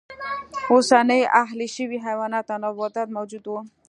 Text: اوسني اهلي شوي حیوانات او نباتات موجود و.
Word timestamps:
اوسني 0.71 1.19
اهلي 1.43 1.67
شوي 1.75 1.97
حیوانات 2.05 2.45
او 2.53 2.57
نباتات 2.63 3.07
موجود 3.17 3.45
و. 3.47 3.53